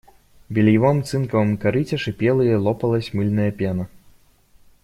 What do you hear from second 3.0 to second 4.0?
мыльная пена.